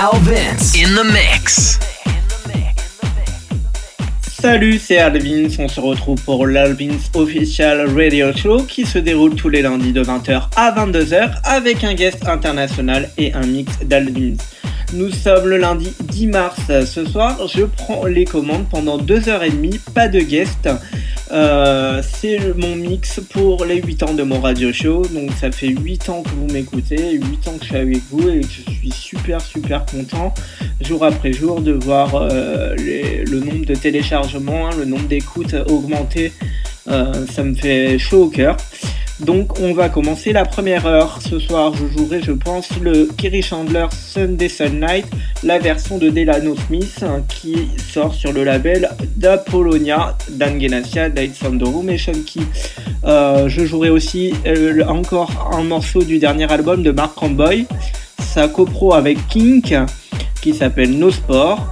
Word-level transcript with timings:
Al 0.00 0.16
Vince 0.20 0.76
in 0.76 0.94
the 0.94 1.04
mix. 1.12 1.76
Salut, 4.40 4.78
c'est 4.78 4.98
Alvins. 4.98 5.48
On 5.58 5.66
se 5.66 5.80
retrouve 5.80 6.22
pour 6.22 6.46
l'Alvins 6.46 6.98
Official 7.14 7.84
Radio 7.96 8.32
Show 8.32 8.62
qui 8.62 8.86
se 8.86 9.00
déroule 9.00 9.34
tous 9.34 9.48
les 9.48 9.60
lundis 9.60 9.92
de 9.92 10.04
20h 10.04 10.50
à 10.54 10.70
22h 10.70 11.40
avec 11.42 11.82
un 11.82 11.94
guest 11.94 12.28
international 12.28 13.10
et 13.18 13.32
un 13.32 13.44
mix 13.44 13.72
d'Alvins. 13.80 14.36
Nous 14.92 15.10
sommes 15.10 15.48
le 15.48 15.56
lundi 15.56 15.92
10 16.00 16.26
mars. 16.28 16.60
Ce 16.68 17.04
soir, 17.04 17.36
je 17.52 17.64
prends 17.64 18.04
les 18.04 18.24
commandes 18.24 18.68
pendant 18.70 18.98
2h30, 18.98 19.80
pas 19.92 20.06
de 20.06 20.20
guest. 20.20 20.68
Euh, 21.30 22.02
c'est 22.02 22.54
mon 22.56 22.74
mix 22.74 23.20
pour 23.30 23.64
les 23.64 23.82
8 23.82 24.02
ans 24.04 24.14
de 24.14 24.22
mon 24.22 24.40
radio 24.40 24.72
show. 24.72 25.06
Donc 25.06 25.30
ça 25.38 25.50
fait 25.52 25.68
8 25.68 26.08
ans 26.08 26.22
que 26.22 26.30
vous 26.30 26.46
m'écoutez, 26.52 27.12
8 27.12 27.48
ans 27.48 27.52
que 27.58 27.64
je 27.64 27.68
suis 27.68 27.76
avec 27.76 28.02
vous 28.10 28.28
et 28.28 28.40
je 28.42 28.70
suis 28.70 28.90
super 28.90 29.40
super 29.40 29.84
content 29.86 30.32
jour 30.80 31.04
après 31.04 31.32
jour 31.32 31.60
de 31.60 31.72
voir 31.72 32.14
euh, 32.14 32.74
le 32.76 33.40
nombre 33.40 33.66
de 33.66 33.74
téléchargements, 33.74 34.70
le 34.70 34.84
nombre 34.84 35.08
d'écoutes 35.08 35.54
augmenter. 35.68 36.32
Euh, 36.88 37.26
ça 37.30 37.42
me 37.42 37.54
fait 37.54 37.98
chaud 37.98 38.24
au 38.24 38.30
cœur. 38.30 38.56
Donc 39.20 39.58
on 39.60 39.74
va 39.74 39.88
commencer 39.88 40.32
la 40.32 40.44
première 40.44 40.86
heure. 40.86 41.20
Ce 41.20 41.38
soir 41.38 41.72
je 41.74 41.86
jouerai 41.86 42.22
je 42.22 42.32
pense 42.32 42.68
le 42.80 43.08
Kerry 43.16 43.42
Chandler 43.42 43.86
Sunday 43.90 44.48
Sun 44.48 44.80
Night, 44.80 45.06
la 45.42 45.58
version 45.58 45.98
de 45.98 46.08
Delano 46.08 46.54
Smith 46.66 47.02
hein, 47.02 47.22
qui 47.28 47.68
sort 47.92 48.14
sur 48.14 48.32
le 48.32 48.44
label 48.44 48.88
d'Apollonia, 49.16 50.16
Dan 50.30 50.60
Genasia, 50.60 51.08
Room 51.60 51.90
et. 51.90 51.98
Euh, 53.04 53.48
je 53.48 53.64
jouerai 53.64 53.90
aussi 53.90 54.34
euh, 54.46 54.84
encore 54.86 55.50
un 55.52 55.64
morceau 55.64 56.02
du 56.02 56.18
dernier 56.18 56.50
album 56.50 56.82
de 56.82 56.90
Mark 56.90 57.16
Ramboy, 57.18 57.66
sa 58.20 58.48
copro 58.48 58.94
avec 58.94 59.18
Kink 59.28 59.74
qui 60.40 60.54
s'appelle 60.54 60.98
No 60.98 61.10
Sport. 61.10 61.66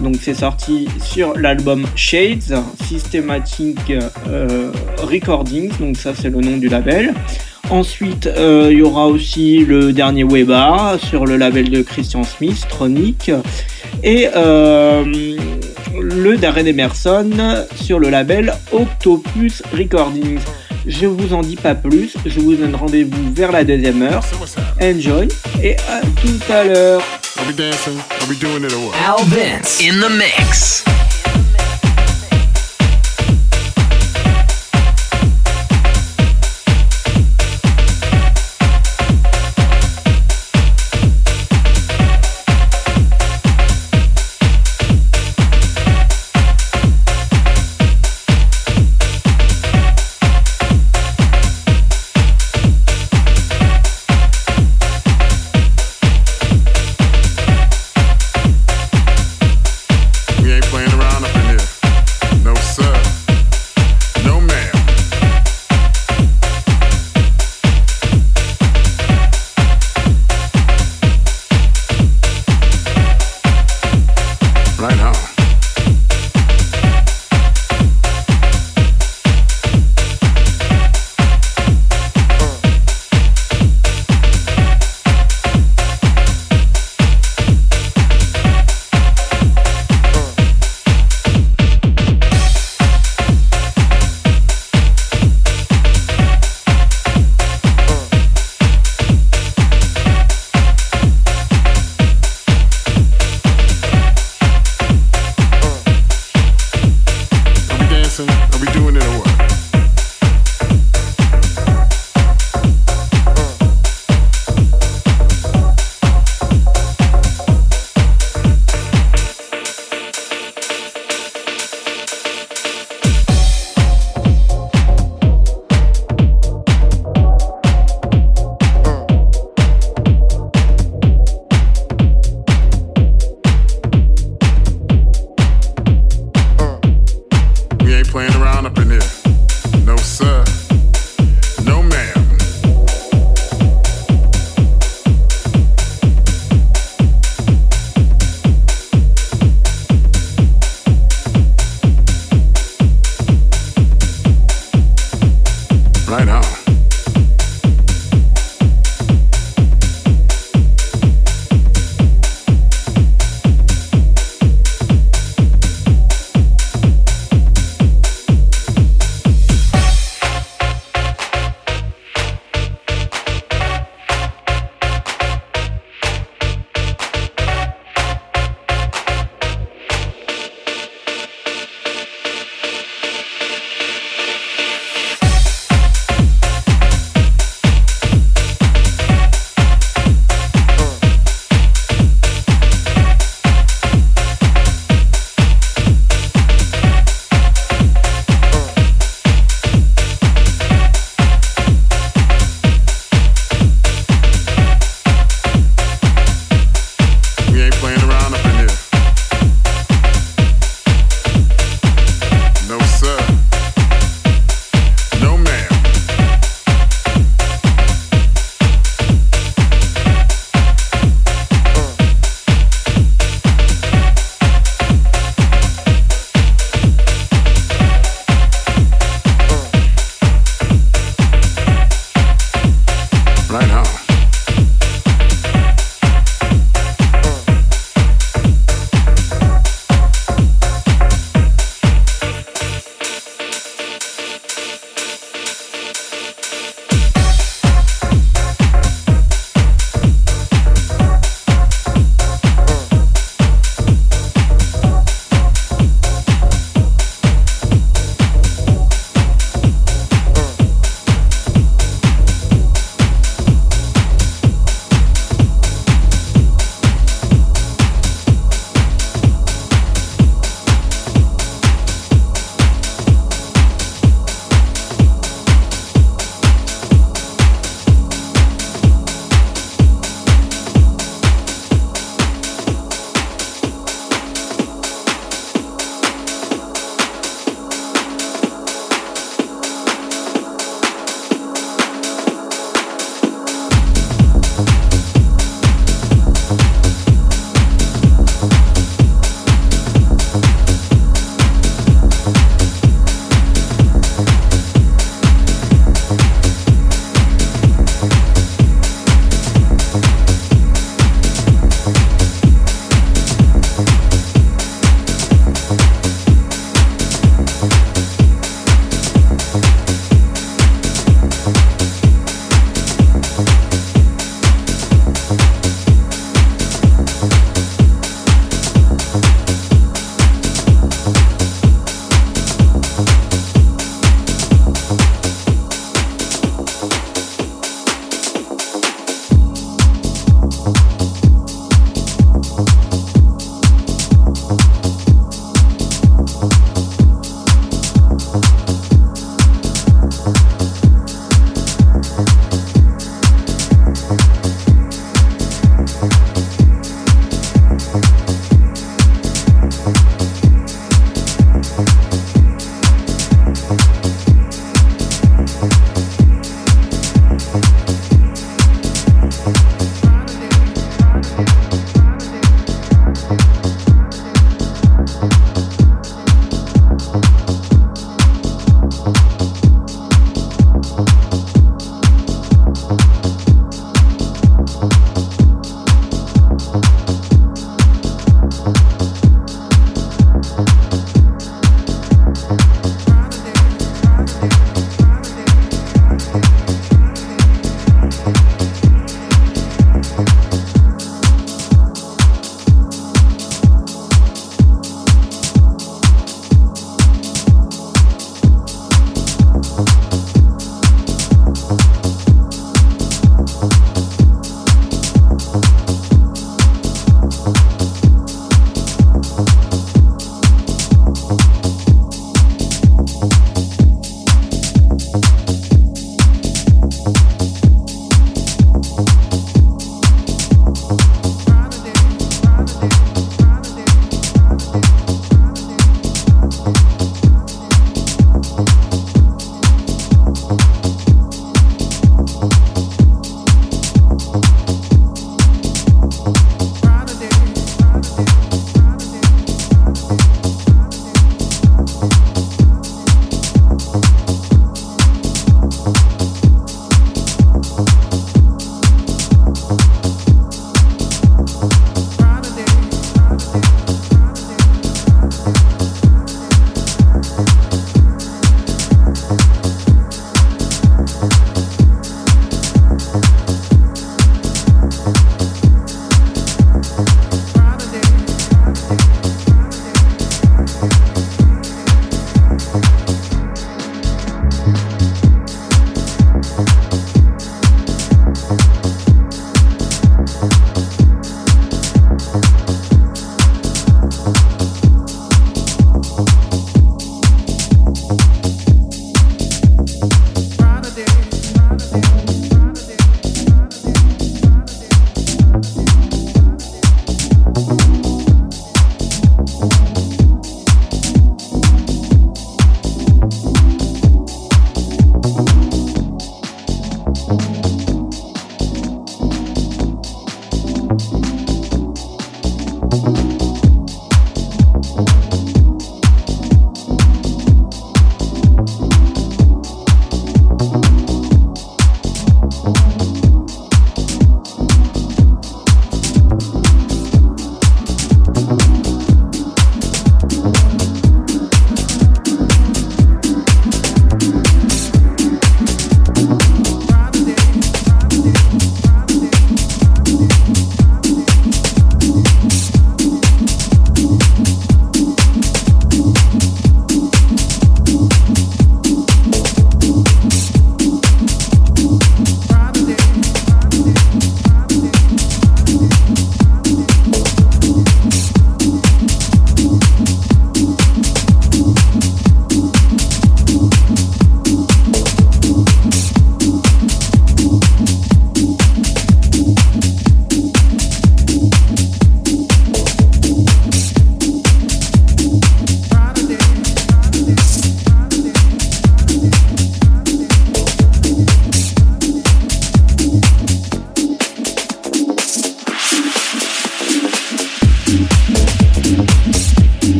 Donc 0.00 0.16
c'est 0.20 0.34
sorti 0.34 0.88
sur 1.04 1.36
l'album 1.36 1.86
Shades, 1.94 2.54
Systematic 2.84 3.78
euh, 4.28 4.72
Recordings, 4.98 5.70
donc 5.78 5.96
ça 5.96 6.12
c'est 6.14 6.30
le 6.30 6.40
nom 6.40 6.56
du 6.56 6.68
label. 6.68 7.14
Ensuite, 7.70 8.26
euh, 8.26 8.68
il 8.70 8.78
y 8.78 8.82
aura 8.82 9.06
aussi 9.06 9.64
le 9.64 9.92
dernier 9.92 10.24
Webar 10.24 10.98
sur 10.98 11.24
le 11.24 11.36
label 11.36 11.70
de 11.70 11.82
Christian 11.82 12.24
Smith, 12.24 12.66
Tronic. 12.68 13.30
Et 14.02 14.28
euh, 14.34 15.04
le 16.00 16.36
Darren 16.36 16.66
Emerson 16.66 17.30
sur 17.76 17.98
le 17.98 18.10
label 18.10 18.52
Octopus 18.72 19.62
Recordings. 19.72 20.40
Je 20.86 21.06
vous 21.06 21.32
en 21.32 21.42
dis 21.42 21.56
pas 21.56 21.74
plus, 21.74 22.14
je 22.26 22.40
vous 22.40 22.54
donne 22.54 22.74
rendez-vous 22.74 23.32
vers 23.32 23.52
la 23.52 23.62
deuxième 23.62 24.02
heure. 24.02 24.24
Enjoy 24.80 25.28
et 25.62 25.76
à 25.88 26.00
tout 26.20 26.52
à 26.52 26.64
l'heure. 26.64 27.02
Are 27.38 27.46
we 27.46 27.54
dancing? 27.54 27.98
Are 28.20 28.28
we 28.28 28.36
doing 28.38 28.64
it 28.64 28.72
or 28.72 28.88
what? 28.88 28.94
Al 29.04 29.24
Vince 29.26 29.80
in 29.80 30.00
the 30.00 30.10
mix. 30.10 30.84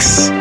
Mix. 0.00 0.39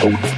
Out. 0.00 0.37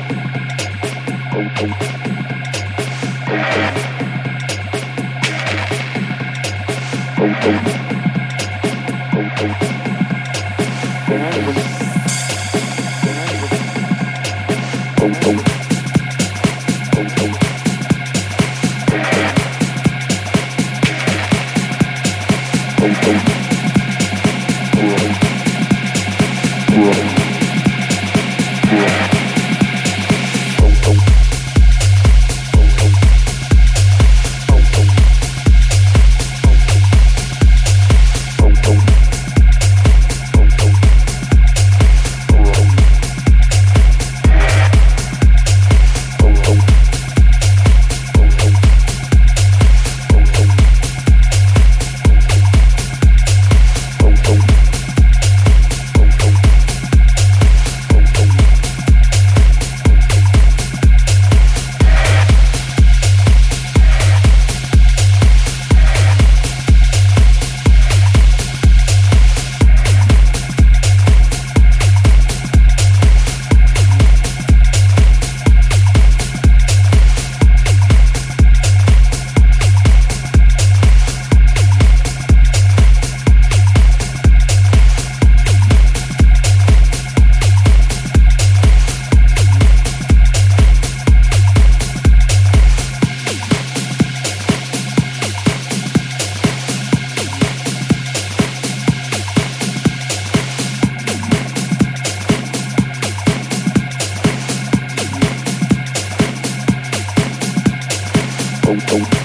oh, 108.70 108.78
oh. 108.92 109.19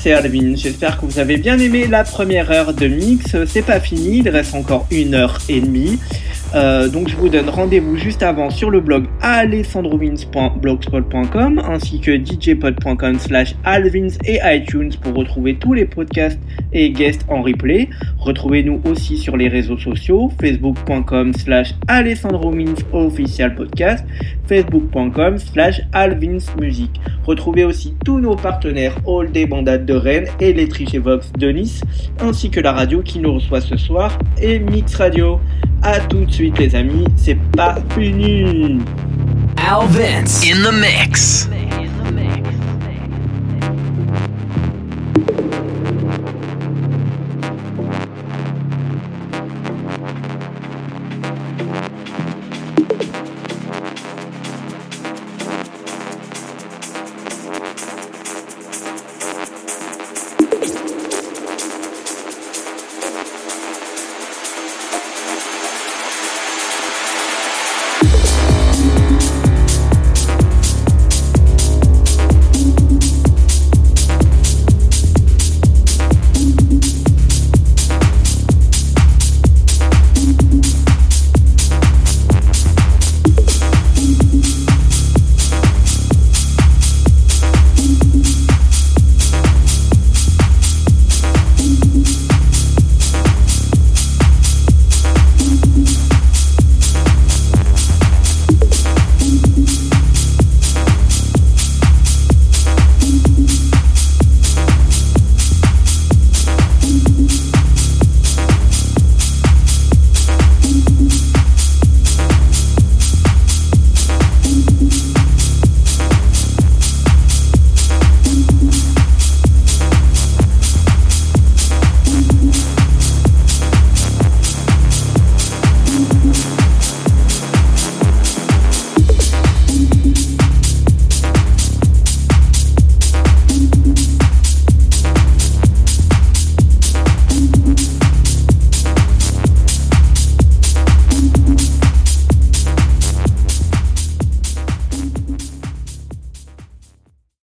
C'est 0.00 0.12
Alvin. 0.12 0.54
J'espère 0.56 0.98
que 0.98 1.04
vous 1.04 1.18
avez 1.18 1.36
bien 1.36 1.58
aimé 1.58 1.86
la 1.86 2.04
première 2.04 2.50
heure 2.50 2.72
de 2.72 2.88
mix. 2.88 3.36
C'est 3.46 3.66
pas 3.66 3.80
fini, 3.80 4.18
il 4.18 4.30
reste 4.30 4.54
encore 4.54 4.86
une 4.90 5.14
heure 5.14 5.38
et 5.48 5.60
demie. 5.60 5.98
Euh, 6.54 6.88
donc 6.88 7.08
je 7.08 7.16
vous 7.16 7.28
donne 7.28 7.48
rendez-vous 7.48 7.96
juste 7.96 8.24
avant 8.24 8.50
sur 8.50 8.70
le 8.70 8.80
blog 8.80 9.06
alessandrovins.blogspot.com 9.20 11.62
ainsi 11.64 12.00
que 12.00 12.16
djpod.com 12.16 13.20
slash 13.20 13.54
alvins 13.64 14.08
et 14.24 14.40
iTunes 14.44 14.90
pour 15.00 15.14
retrouver 15.14 15.54
tous 15.56 15.74
les 15.74 15.84
podcasts 15.84 16.40
et 16.72 16.90
guests 16.90 17.24
en 17.28 17.42
replay. 17.42 17.88
Retrouvez-nous 18.20 18.80
aussi 18.84 19.16
sur 19.16 19.36
les 19.36 19.48
réseaux 19.48 19.78
sociaux 19.78 20.30
facebook.com 20.40 21.32
slash 21.32 21.74
official 22.92 23.54
podcast 23.54 24.04
facebook.com 24.46 25.38
slash 25.38 25.80
alvinsmusic. 25.92 27.00
Retrouvez 27.24 27.64
aussi 27.64 27.94
tous 28.04 28.20
nos 28.20 28.36
partenaires 28.36 28.96
All 29.06 29.30
Day 29.32 29.46
Bandade 29.46 29.86
de 29.86 29.94
Rennes 29.94 30.26
et 30.40 30.52
les 30.52 30.68
Vox 30.98 31.32
de 31.32 31.48
Nice 31.50 31.82
ainsi 32.20 32.50
que 32.50 32.60
la 32.60 32.72
radio 32.72 33.02
qui 33.02 33.18
nous 33.18 33.34
reçoit 33.34 33.60
ce 33.60 33.76
soir 33.76 34.18
et 34.40 34.58
Mix 34.58 34.94
Radio. 34.96 35.40
A 35.82 35.98
tout 36.00 36.24
de 36.24 36.30
suite 36.30 36.58
les 36.58 36.74
amis, 36.74 37.04
c'est 37.16 37.38
pas 37.56 37.78
fini. 37.94 38.78
Al 39.56 39.86
Vince 39.88 40.44
in 40.46 40.62
the 40.62 40.74
mix. 40.74 41.48